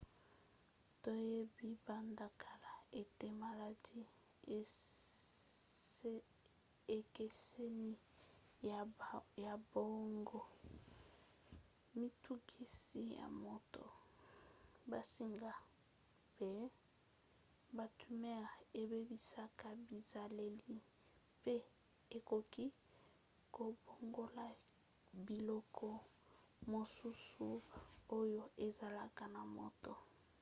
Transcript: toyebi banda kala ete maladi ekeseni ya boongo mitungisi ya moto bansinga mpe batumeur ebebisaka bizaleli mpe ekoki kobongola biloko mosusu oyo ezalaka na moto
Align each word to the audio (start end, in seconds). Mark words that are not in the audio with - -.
toyebi 1.05 1.67
banda 1.85 2.27
kala 2.41 2.71
ete 3.01 3.27
maladi 3.41 3.99
ekeseni 6.97 7.91
ya 9.45 9.53
boongo 9.71 10.41
mitungisi 11.99 13.01
ya 13.17 13.25
moto 13.43 13.83
bansinga 14.89 15.53
mpe 16.35 16.51
batumeur 17.75 18.47
ebebisaka 18.81 19.67
bizaleli 19.89 20.73
mpe 21.39 21.55
ekoki 22.17 22.65
kobongola 23.55 24.45
biloko 25.25 25.89
mosusu 26.71 27.47
oyo 28.19 28.43
ezalaka 28.65 29.23
na 29.35 29.43
moto 29.57 29.93